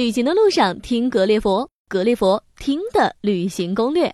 [0.00, 4.10] 旅行的路上听格列佛，格列佛听的旅行攻略。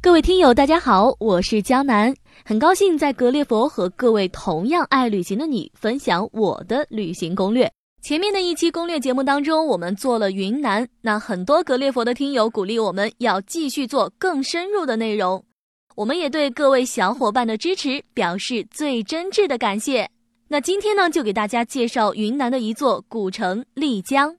[0.00, 7.70] 各位听友，大家好，我是江南，很高兴在格列佛和各位同样爱旅行的你分享我的旅行攻略。
[8.00, 15.44] 前面的一期攻略节目当中，我们做了云南，那很多格列佛的听友鼓励我们要继续做更深入的内容，
[15.94, 20.08] 我们也对各位小伙伴的支持表示最真挚的感谢。
[20.48, 24.34] 那今天呢，就给大家介绍云南的一座古城丽江。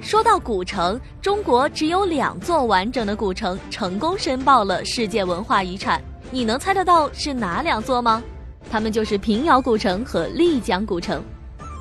[0.00, 6.00] 说到古城，中国只有两座完整的古城成功申报了世界文化遗产。
[6.30, 8.22] 你能猜得到是哪两座吗？
[8.70, 11.22] 它们就是平遥古城和丽江古城。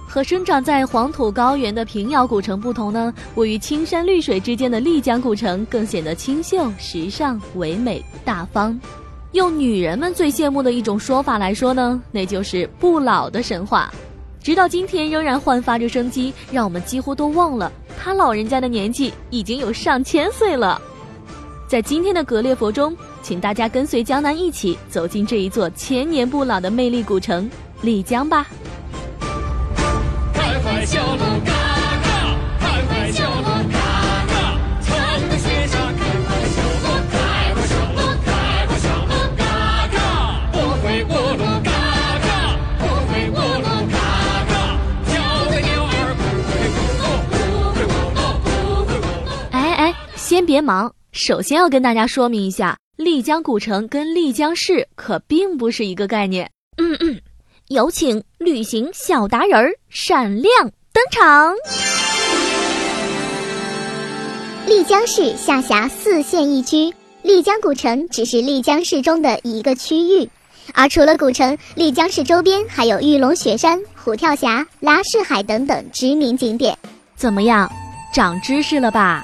[0.09, 8.77] 和生长在黄土高原的平遥古城不同呢，位于青山绿水之间的丽江古城更显得清秀、时尚、唯美、大方。
[9.33, 13.93] 用女人们最羡慕的一种说法来说呢，那就是不老的神话。
[14.41, 20.79] 直到今天仍然焕发着生机，让我们几乎都忘了他老人家的年纪已经有上千岁了。
[21.67, 27.49] 在今天的格列佛中，请大家跟随江南一起走进这一座千年不老的魅力古城
[27.81, 28.47] 丽江吧。
[50.47, 56.49] 别忙，首先要跟大家说明一下，丽江古城跟丽江市可并不是一个概念。
[56.77, 57.19] 嗯嗯，
[57.67, 61.53] 有请旅行小达人闪亮登场。
[64.67, 70.29] 丽江市下辖四县一区，丽江古城只是丽江市中的一个区域。
[70.73, 76.77] 而除了古城，丽江市周边还有玉龙雪山、虎跳峡、拉市海等等知名景点。
[77.17, 77.69] 怎么样，
[78.13, 79.21] 长知识了吧？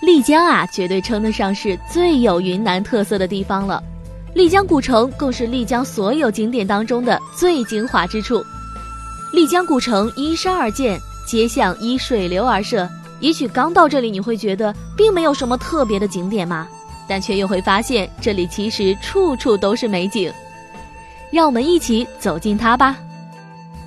[0.00, 3.82] 丽江啊，绝对称得上是最有云南特色的地方了。
[4.34, 8.44] 丽江古城更是丽江所有景点当中的最精华之处。
[9.32, 12.88] 丽江古城依山而建，街巷依水流而设。
[13.20, 16.68] 也许刚到这里，你会觉得并没有什么特别的景点嘛，
[17.08, 20.32] 但却又会发现这里其实处处都是美景。
[21.32, 22.96] 让我们一起走进它吧。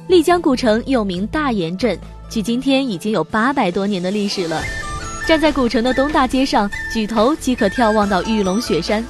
[0.07, 1.97] 丽江古城又名大研镇，
[2.29, 4.61] 距今天已经有八百多年的历史了。
[5.31, 9.01] 站在古城的东大街上，举头即可眺望到玉龙雪山。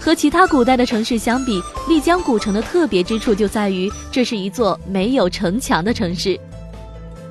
[0.00, 6.36] 和其他古代的城市相比，丽江古城的特别之处就在于，这是一座没有城墙的城市。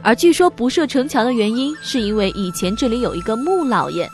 [0.01, 4.09] 而据说不设城墙的原因，是因为以前这里有一个穆老爷。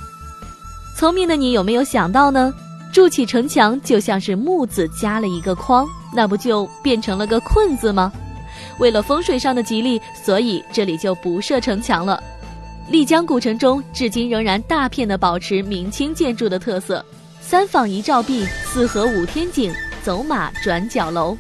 [0.98, 2.52] 聪明的你有没有想到呢？
[2.92, 8.12] 筑起城墙就像是木字加了一个框，那不就变成了个困字吗？
[8.80, 12.20] 为了风水上的吉利，所以这里就不设城墙了。
[12.90, 17.04] 丽江古城中，至今仍然大片的保持明清建筑的特色，
[17.42, 21.38] 三坊一照壁，四合五天井，走马转角楼，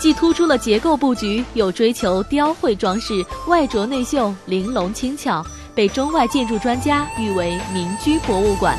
[0.00, 5.46] 既突出了结构布局，又追求雕绘装饰，外着内秀，玲珑轻巧，
[5.76, 8.76] 被中外建筑专家誉为民居博物馆。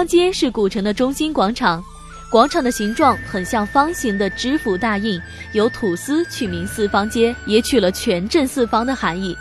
[0.00, 1.84] 方街是古城的中心广场，
[2.30, 5.20] 广场的形状很像方形的知府大印，
[5.52, 9.36] 由土司取名四方街，也取了全镇四方的含义。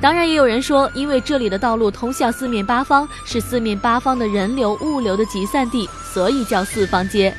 [0.00, 7.30] 当然，也有人说，因为这里的道路通向四面八方，是四面八方的人流物流的集散地，所以叫四方街。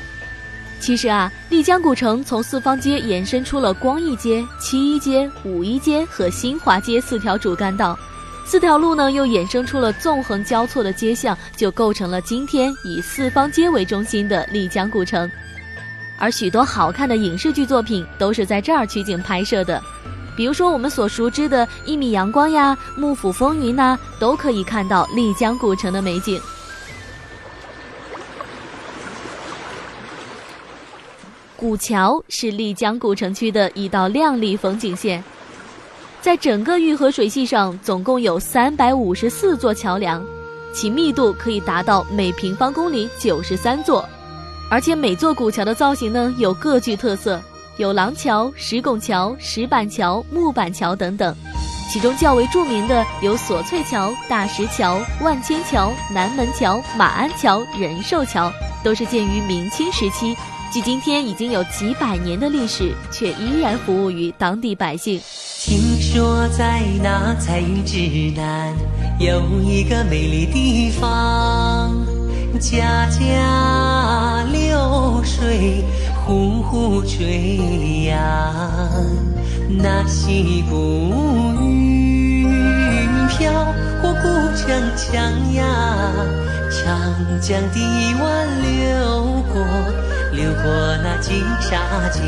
[0.78, 7.98] 其实啊，丽江古城从四方街延伸出了光义街、七一街、五一街和新华街四条主干道。
[8.44, 15.30] 四条路呢，又衍生出了纵横交错的街巷，就构成了今天以四方街为中心的丽江古城。
[16.18, 19.82] 而许多好看的影视剧作品都是在这儿取景拍摄的，
[20.36, 26.40] 比如说我们所熟知的《一米阳光》呀，《幕府风云》呐，都可以看到丽江古城的美景。
[31.56, 35.22] 古桥是丽江古城区的一道亮丽风景线，
[36.22, 40.24] 在整个玉河水系上，总共有三百五十四座桥梁，
[40.72, 44.08] 其密度可以达到每平方公里九十三座，
[44.70, 47.42] 而且每座古桥的造型呢，有各具特色，
[47.76, 51.34] 有廊桥、石拱桥、石板桥、木板桥等等。
[51.92, 58.50] 其中较为著名的有索翠桥、大石桥、万千桥、南门桥、马鞍桥、仁寿桥，
[58.84, 60.36] 都是建于明清时期，
[60.72, 65.20] 距今天已经有几百年的历史，却依然服务于当地百姓。
[66.14, 67.96] 说在那彩云之
[68.36, 68.74] 南
[69.18, 71.90] 有一个美丽地方，
[72.60, 75.82] 家家流水
[76.14, 78.52] 呼呼吹呀，
[79.70, 81.14] 那西谷
[81.62, 82.46] 云
[83.28, 83.50] 飘
[84.02, 85.16] 过古城墙
[85.54, 85.64] 呀，
[86.70, 89.64] 长江的湾流过，
[90.32, 90.70] 流过
[91.02, 91.80] 那金沙
[92.10, 92.20] 江，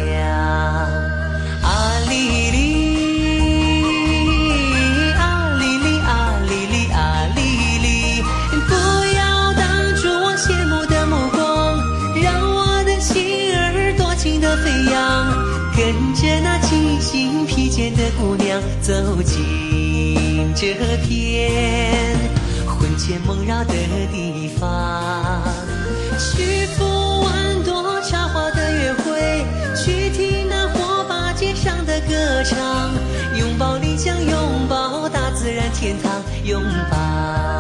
[17.74, 18.92] 间的姑娘走
[19.24, 20.74] 进这
[21.04, 22.16] 片
[22.68, 23.74] 魂牵梦绕的
[24.12, 25.42] 地方，
[26.16, 26.84] 去赴
[27.24, 29.44] 万朵插花的约会，
[29.74, 32.92] 去听那火把街上的歌唱，
[33.40, 36.62] 拥抱丽江，拥抱大自然天堂，拥
[36.92, 37.53] 抱。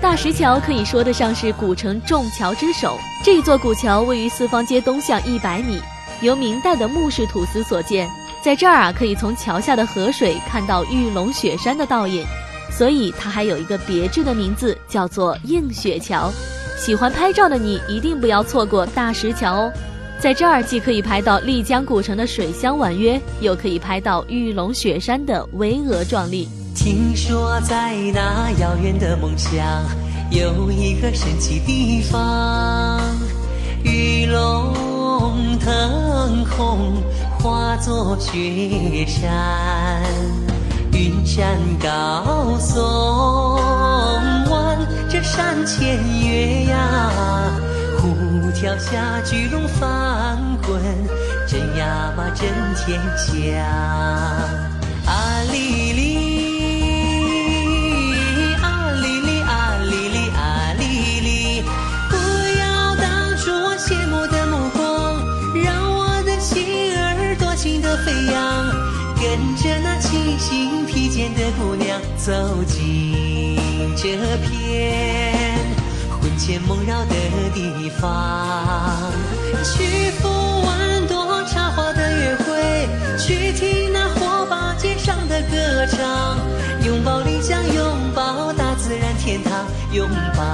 [0.00, 2.98] 大石桥可以说得上是古城众桥之首。
[3.24, 5.80] 这座古桥位于四方街东向一百米，
[6.20, 8.08] 由明代的木式土司所建。
[8.42, 12.24] 在这儿啊，可以从桥下的河水看到玉龙雪山的倒影，
[12.70, 16.30] 所以它还有一个别致的名字，叫做映雪桥。
[16.78, 19.72] 喜欢拍照的你一定不要错过大石桥哦。
[20.20, 26.48] 在这儿既可以拍到丽江古城的水乡婉约，又可以拍到玉龙雪山的巍峨壮丽。
[26.76, 29.58] 听说在那遥远的梦乡，
[30.30, 33.00] 有一个神奇地方，
[33.82, 37.02] 玉龙腾空，
[37.40, 40.02] 化作雪山，
[40.92, 42.78] 云山高耸
[44.50, 47.10] 弯，这山前月呀，
[47.98, 50.80] 虎跳下巨龙翻滚，
[51.48, 52.46] 真呀嘛真
[52.76, 54.65] 天下。
[70.48, 72.32] 新披肩的姑娘走
[72.68, 73.58] 进
[73.96, 74.16] 这
[74.46, 75.58] 片
[76.20, 77.14] 魂牵梦绕的
[77.52, 79.10] 地方，
[79.64, 80.28] 去赴
[80.64, 82.88] 万朵插花的约会，
[83.18, 86.38] 去听那火把街上的歌唱，
[86.86, 90.44] 拥抱丽江，拥抱大自然天堂，拥抱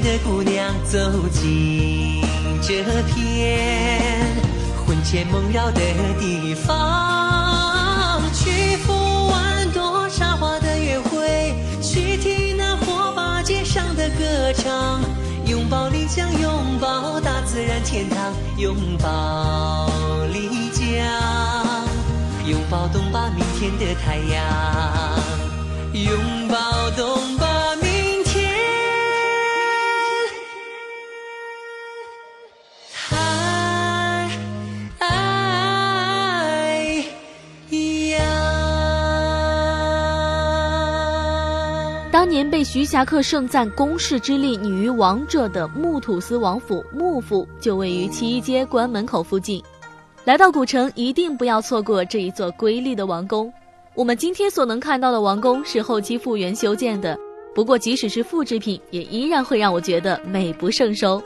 [0.00, 0.98] 的姑娘走
[1.28, 2.22] 进
[2.62, 4.00] 这片
[4.86, 5.80] 魂牵梦绕的
[6.20, 15.00] 地方，去赴万朵沙花的约会，去听那火把街上的歌唱，
[15.46, 19.90] 拥抱丽江，拥抱大自然天堂，拥抱
[20.32, 20.86] 丽江，
[22.46, 24.42] 拥抱东巴明天的太阳，
[25.92, 27.51] 拥抱东巴
[42.32, 49.62] 年被徐霞客盛赞宫室之丽拟于王者的木土司王府木府，就位于七一街关门口附近。
[50.24, 53.52] 来到古城，一定不要错过这一座瑰丽的王宫。
[53.94, 57.18] 我们今天所能看到的王宫是后期复原修建的，
[57.54, 61.22] 不过即使是复制品，也依然会让我觉得美不胜收。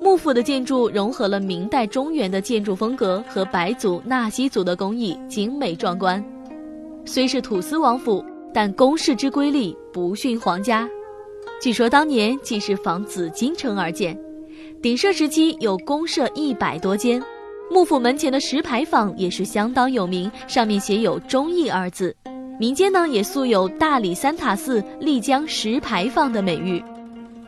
[0.00, 6.24] 幕府的建筑融合了明代中原的建筑风格和白族、纳西族的工艺，精美壮观。
[7.04, 10.88] 虽是土司王府，但宫室之瑰丽不逊皇家。
[11.60, 14.18] 据说当年既是仿紫禁城而建，
[14.82, 17.22] 鼎盛时期有宫舍一百多间。
[17.70, 22.14] 幕府门前的石牌坊也是相当有名，上面写有“忠义”二字。
[22.60, 26.82] 民间呢也素有“大理三塔寺”“丽江石牌坊”的美誉。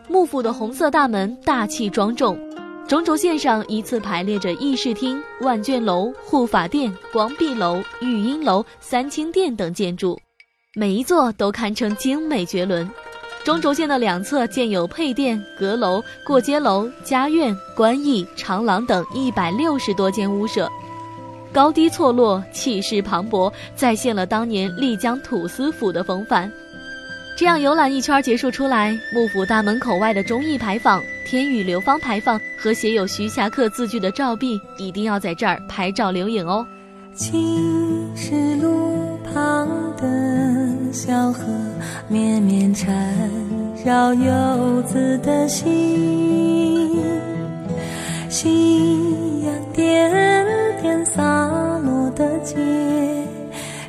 [0.08, 2.38] 幕府的红色大门大气庄重，
[2.88, 10.18] 中轴线上依次排列着议事厅、万卷楼、护法殿、光壁楼、玉音楼、三清殿等建筑，
[10.76, 12.90] 每一座都堪称精美绝伦。
[13.44, 20.68] 中轴线的两侧建有配殿、阁楼、过街楼、家院、官驿、长廊等一百六十多间屋舍，
[21.52, 26.50] 高低错落，气势磅礴，再现了当年丽江土司府的风范。
[27.36, 36.66] 这样游览一圈结束出来，幕府大门口外的忠义牌坊、天宇流芳牌坊和写有徐霞客字句的照壁，一定要在这儿拍照留影哦。
[37.16, 41.44] 青石路旁的小河，
[42.08, 42.92] 绵绵缠
[43.84, 46.90] 绕游子的心，
[48.28, 50.10] 夕阳点
[50.82, 51.22] 点洒
[51.84, 52.56] 落的街，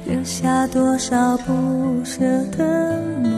[0.06, 2.22] 留下多少不舍
[2.56, 3.35] 的梦。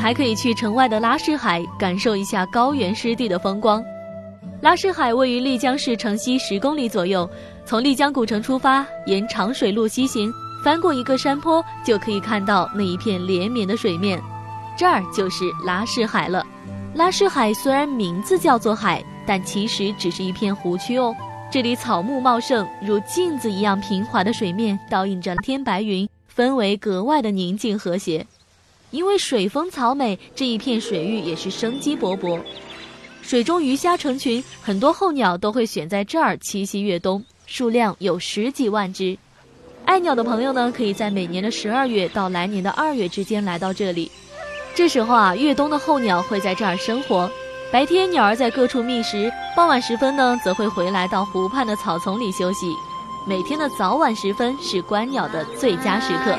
[0.00, 3.84] 还可以去城外的拉市海，感受一下高原湿地的风光。
[4.62, 7.28] 拉市海位于丽江市城西十公里左右，
[7.66, 10.32] 从丽江古城出发，沿长水路西行，
[10.64, 14.18] 翻过一个山坡，就可以看到那一片连绵的水面，
[14.74, 16.46] 这儿就是拉市海了。
[16.94, 21.14] 拉市海虽然名字叫做海，但其实只是一片湖区哦。
[21.50, 28.26] 这里草木茂盛，如镜子一样平滑的水面倒映着天白云，氛围格外的宁静和谐。
[28.90, 32.40] 因为水风草美，这一片水域也是生机勃勃，
[33.22, 39.16] 水中鱼虾成群，很多候鸟都会选在这儿栖息越冬，数量有十几万只。
[39.84, 44.10] 爱鸟的朋友呢，可以在每年的十二月到来年的二月之间来到这里。
[44.74, 47.30] 这时候啊，越冬的候鸟会在这儿生活，
[47.72, 52.74] 白天鸟儿在各处觅食，傍晚时分呢，则会回来到湖畔的草丛里休息。
[53.26, 56.38] 每天的早晚时分是观鸟的最佳时刻。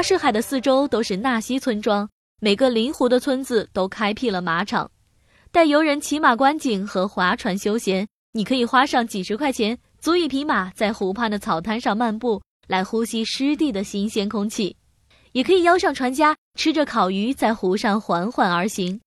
[0.00, 2.08] 巴士海的四周都是纳西村庄，
[2.40, 4.90] 每个临湖的村子都开辟了马场，
[5.52, 8.08] 带游人骑马观景和划船休闲。
[8.32, 14.74] 你可以花上几十块钱，租一匹马，在湖畔的草滩上漫步，来呼吸湿地的新鲜空气；
[15.32, 18.98] 也可以邀上船家，吃着烤鱼，在湖上缓缓而行。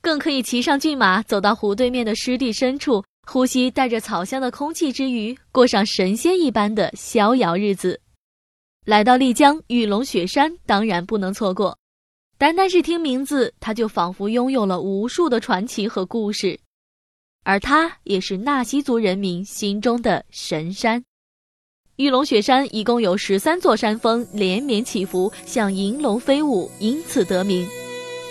[0.00, 8.00] 更可以骑上骏马，走到湖对面的湿地深处，呼吸带着草香的空气之余，过上神仙一般的逍遥日子。
[8.90, 11.78] 来到丽江玉龙雪山，当然不能错过。
[12.36, 16.58] 单单是听名字，它就仿佛拥有了无数的传奇和故事。
[17.44, 21.04] 而它也是纳西族人民心中的神山。
[21.98, 27.64] 玉龙雪山一共有十三座山峰连绵起伏，像银龙飞舞，因此得名。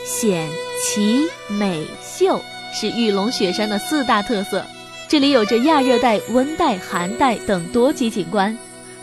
[0.03, 0.45] 险、
[0.83, 1.25] 奇、
[1.57, 2.37] 美、秀
[2.73, 4.65] 是玉龙雪山的四大特色。
[5.07, 8.53] 这里有着亚热带、温带、寒带等多级景观。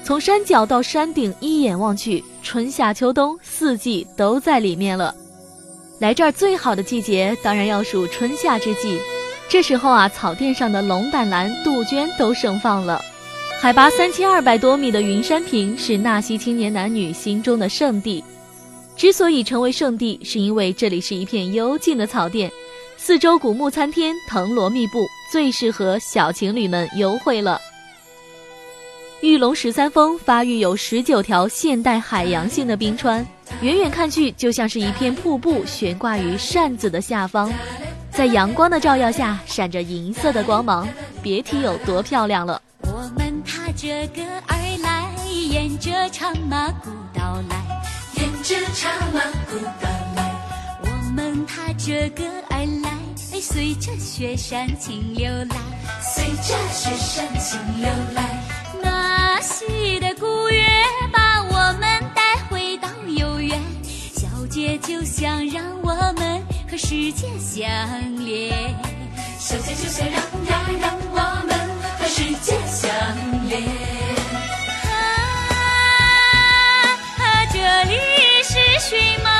[0.07, 5.13] 从山脚到山顶，一眼望去，春夏秋冬四季都在里面了。
[5.99, 9.01] 来这儿最好的季节，当然要数春夏之际。
[9.49, 13.05] 这时候啊，草甸上的龙胆兰、杜鹃都盛放了。
[13.61, 18.23] 海拔三千二百多米的云山坪是纳西青年男女心中的圣地。
[18.95, 22.49] 之所以成为圣地，是因为这里是一片幽静的草甸，
[22.97, 27.61] 四周古木参天，藤萝密布，最适合小情侣们幽会了。
[29.27, 33.27] 玉龙十三峰发育有十九条现代海洋性的冰川，
[33.61, 37.53] 远远看去就像是一片瀑布悬挂于扇子的下方。
[38.13, 40.89] 在阳光的照耀下，闪着银色的光芒，
[41.25, 42.63] 别提有多漂亮了。
[42.83, 47.83] 我们踏着歌而来，沿着长马古道来，
[48.15, 50.33] 沿着长马古道来。
[50.83, 52.93] 我们踏着歌而来，
[53.41, 55.57] 随着雪山清流来，
[56.01, 58.23] 随着雪山清流来。
[59.47, 60.67] 西的古月
[61.13, 66.45] 把我们带回到有缘，小姐就想让我们。
[66.69, 67.65] 和世界相
[68.25, 68.75] 连，
[69.39, 71.57] 小姐就想让让让我们
[71.97, 72.91] 和世界相
[73.49, 73.63] 连。
[77.17, 77.95] 啊，这里
[78.43, 79.31] 是寻梦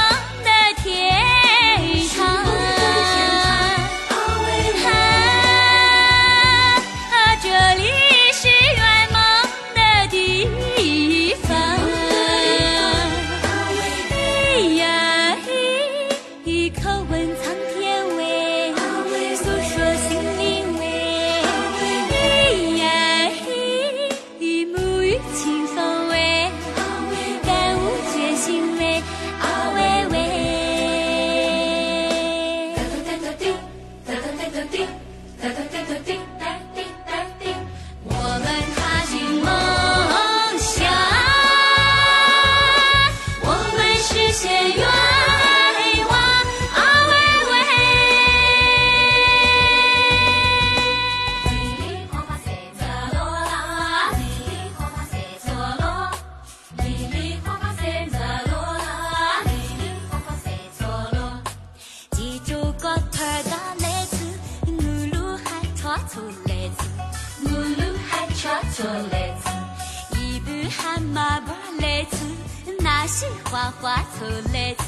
[73.51, 74.85] 花花草来子，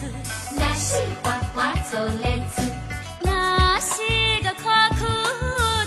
[0.55, 2.63] 那些花花草来子，
[3.23, 4.03] 那是
[4.43, 5.07] 个夸苦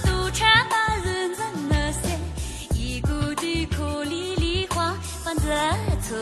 [0.06, 2.18] 都唱把人人那些，
[2.74, 6.16] 一股的苦里里花放在草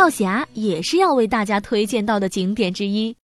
[0.00, 3.14] 跳峡也是要为大家推荐到的景点之一，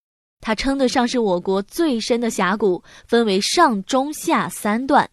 [0.43, 5.09] 它称得上是我国最深的峡谷，分为上、中、下三段。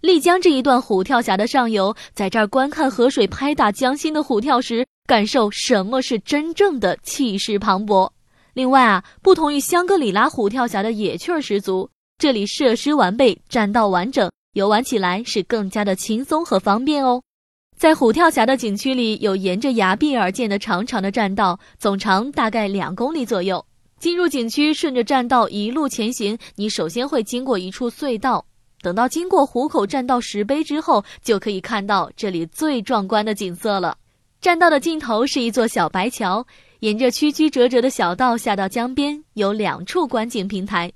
[0.00, 8.10] 丽江这一段虎跳峡的上游，在这儿观看河水拍打江心的虎跳时，感受什么是真正的气势磅礴。
[8.54, 17.22] 另外啊，不同于香格里拉虎跳峡的野趣儿十足，这里设施完备，栈道完整，游玩起来是更加的轻松和方便哦。
[17.76, 23.64] 在虎跳峡的景区里，有沿着崖壁而建的长长的栈道，总长大概两公里左右。
[23.98, 28.44] 进入景区，顺着栈道一路前行，你首先会经过一处隧道。
[28.80, 33.96] 等到经过虎口栈道石碑之后，就可以看到这里最壮观的景色了。
[34.40, 36.44] 栈道的尽头是一座小白桥，
[36.80, 40.92] 沿着曲曲折折的小道下到江边，有两处观景平台，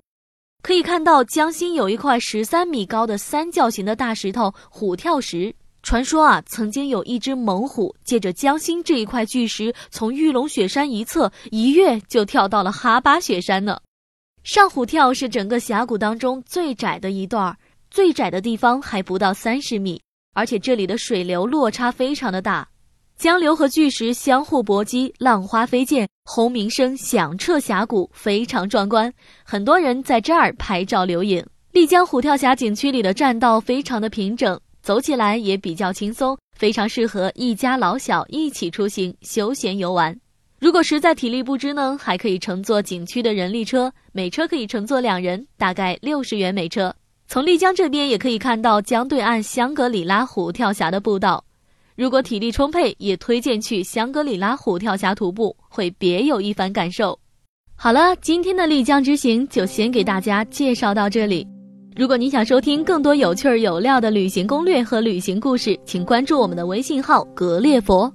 [0.63, 5.55] 可以看到江心有一块十三米高的三角形的大石头——虎跳石。
[5.87, 13.79] 传说啊，曾经有一只猛虎借着江心这一块巨石，从玉龙雪山一侧一跃就跳到了哈巴雪山呢。
[14.43, 17.57] 上虎跳是整个峡谷当中最窄的一段，
[17.89, 20.03] 最窄的地方还不到三十米，
[20.35, 22.69] 而且这里的水流落差非常的大，
[23.17, 29.13] 江流和巨石相互搏击，浪花飞溅，轰鸣声响彻峡谷，非常壮观。
[29.45, 31.47] 很多人在这儿拍照留影。
[31.71, 34.59] 丽江虎跳峡景区里的栈道非常的平整。
[34.87, 40.17] 走起来也比较轻松，非常适合一家老小一起出行休闲游玩。
[40.61, 46.95] 如果实在体力不支呢，还可以乘坐景区的人力车，每车可以乘坐两人，大概六十元每车。
[47.27, 51.45] 从丽江这边也可以看到江对岸香格里拉虎跳峡的步道。
[51.97, 57.19] 如果体力充沛，也推荐去香格里拉虎跳峡徒步，会别有一番感受。
[57.75, 61.45] 好了，今天的丽江之行就先给大家介绍到这里。
[61.97, 68.13] 如果你想收听更多有趣儿有料的旅行攻略和旅行故事，请关注我们的微信号“格列佛”。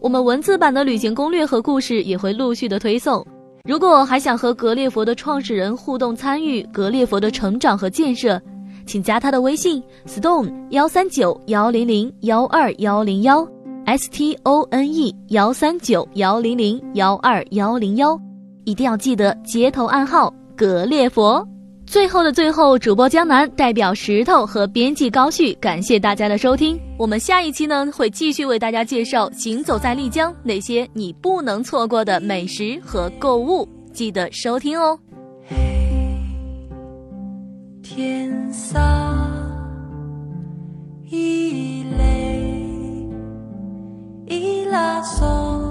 [0.00, 3.26] 我们文字版的旅行攻略和故事也会陆续的推送。
[3.64, 8.40] 如果还想和格列佛的创始人互动参与格列佛的成长和建设，
[8.86, 13.44] 请加他的微信 stone 幺三九幺零零幺二幺零幺
[13.86, 18.16] s t o n e 幺三九幺零零幺二幺零幺，
[18.62, 21.44] 一定要记得接头暗号格列佛。
[21.86, 26.78] 最后的最后，主播江南代表石头和编辑高旭，感谢大家的收听。
[26.98, 34.98] 我们下一期呢会继续为大家介绍行走在丽江那些你不能错过的美食和购物，记得收听哦。
[37.82, 38.82] 天上
[41.08, 43.08] 一泪
[44.26, 45.65] 一拉松，